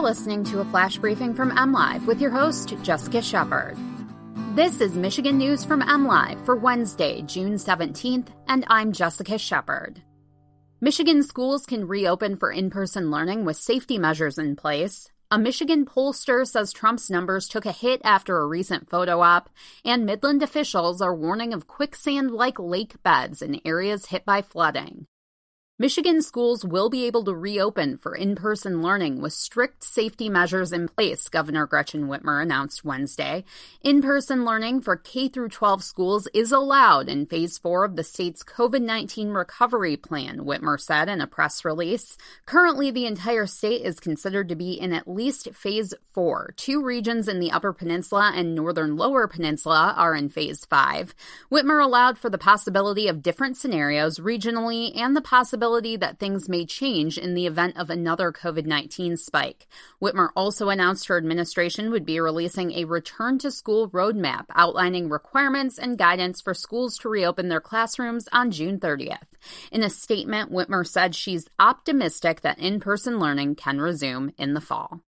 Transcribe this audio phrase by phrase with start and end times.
[0.00, 3.76] You're listening to a flash briefing from MLive with your host, Jessica Shepard.
[4.56, 10.00] This is Michigan News from MLive for Wednesday, June 17th, and I'm Jessica Shepard.
[10.80, 15.10] Michigan schools can reopen for in person learning with safety measures in place.
[15.30, 19.50] A Michigan pollster says Trump's numbers took a hit after a recent photo op,
[19.84, 25.06] and Midland officials are warning of quicksand like lake beds in areas hit by flooding.
[25.80, 30.74] Michigan schools will be able to reopen for in person learning with strict safety measures
[30.74, 33.44] in place, Governor Gretchen Whitmer announced Wednesday.
[33.80, 38.44] In person learning for K 12 schools is allowed in phase four of the state's
[38.44, 42.18] COVID 19 recovery plan, Whitmer said in a press release.
[42.44, 46.52] Currently, the entire state is considered to be in at least phase four.
[46.58, 51.14] Two regions in the Upper Peninsula and Northern Lower Peninsula are in phase five.
[51.50, 56.48] Whitmer allowed for the possibility of different scenarios regionally and the possibility possibility that things
[56.48, 59.68] may change in the event of another COVID 19 spike.
[60.02, 65.78] Whitmer also announced her administration would be releasing a return to school roadmap outlining requirements
[65.78, 69.28] and guidance for schools to reopen their classrooms on June 30th.
[69.70, 74.60] In a statement, Whitmer said she's optimistic that in person learning can resume in the
[74.60, 75.00] fall.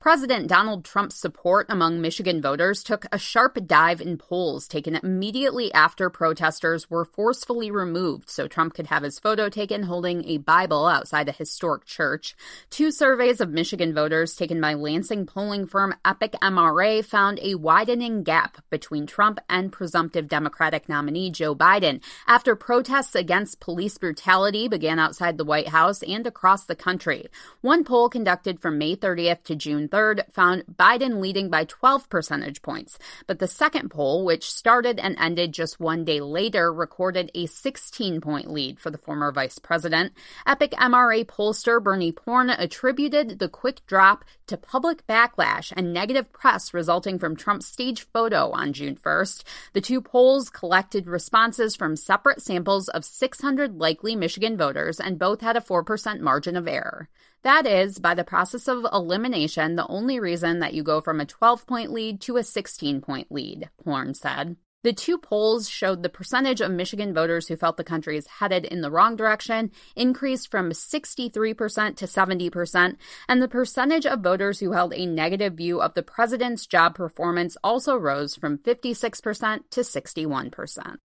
[0.00, 5.70] President Donald Trump's support among Michigan voters took a sharp dive in polls taken immediately
[5.74, 10.86] after protesters were forcefully removed so Trump could have his photo taken holding a Bible
[10.86, 12.34] outside a historic church.
[12.70, 18.22] Two surveys of Michigan voters taken by Lansing polling firm Epic MRA found a widening
[18.22, 24.98] gap between Trump and presumptive Democratic nominee Joe Biden after protests against police brutality began
[24.98, 27.26] outside the White House and across the country.
[27.60, 32.62] One poll conducted from May 30th to June 3rd found Biden leading by 12 percentage
[32.62, 32.98] points.
[33.26, 38.20] But the second poll, which started and ended just one day later, recorded a 16
[38.20, 40.12] point lead for the former vice president.
[40.46, 46.74] Epic MRA pollster Bernie Porn attributed the quick drop to public backlash and negative press
[46.74, 49.44] resulting from Trump's stage photo on June 1st.
[49.72, 55.40] The two polls collected responses from separate samples of 600 likely Michigan voters, and both
[55.40, 57.08] had a 4% margin of error.
[57.42, 61.26] That is, by the process of elimination, the only reason that you go from a
[61.26, 64.56] 12 point lead to a 16 point lead, Horn said.
[64.82, 68.64] The two polls showed the percentage of Michigan voters who felt the country is headed
[68.64, 72.96] in the wrong direction increased from 63% to 70%,
[73.28, 77.58] and the percentage of voters who held a negative view of the president's job performance
[77.62, 80.96] also rose from 56% to 61%.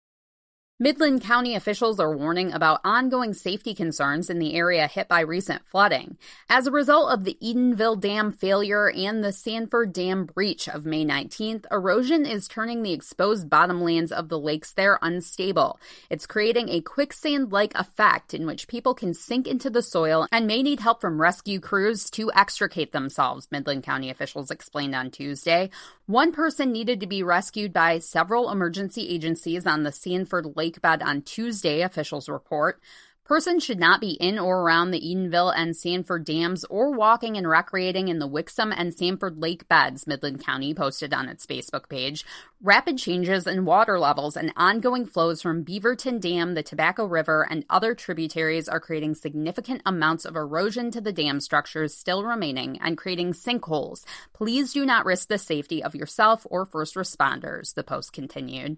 [0.78, 5.66] Midland County officials are warning about ongoing safety concerns in the area hit by recent
[5.66, 6.18] flooding.
[6.50, 11.06] As a result of the Edenville Dam failure and the Sanford Dam breach of May
[11.06, 15.80] 19th, erosion is turning the exposed bottomlands of the lakes there unstable.
[16.10, 20.46] It's creating a quicksand like effect in which people can sink into the soil and
[20.46, 25.70] may need help from rescue crews to extricate themselves, Midland County officials explained on Tuesday.
[26.06, 31.02] One person needed to be rescued by several emergency agencies on the Sanford Lake bed
[31.02, 32.82] on Tuesday, officials report.
[33.26, 37.50] Persons should not be in or around the Edenville and Sanford dams or walking and
[37.50, 42.24] recreating in the Wixom and Sanford lake beds, Midland County posted on its Facebook page.
[42.62, 47.66] Rapid changes in water levels and ongoing flows from Beaverton Dam, the Tobacco River, and
[47.68, 52.96] other tributaries are creating significant amounts of erosion to the dam structures still remaining and
[52.96, 54.04] creating sinkholes.
[54.34, 58.78] Please do not risk the safety of yourself or first responders, the post continued.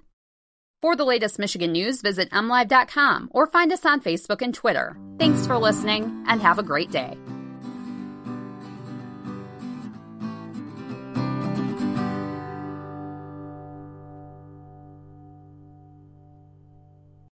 [0.81, 4.95] For the latest Michigan news, visit mlive.com or find us on Facebook and Twitter.
[5.17, 7.17] Thanks for listening and have a great day.